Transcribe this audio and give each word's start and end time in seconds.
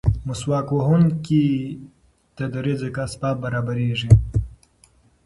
مسواک 0.27 0.67
وهونکي 0.73 1.45
ته 2.35 2.43
د 2.53 2.55
رزق 2.65 2.95
اسباب 3.05 3.35
برابرېږي. 3.43 4.11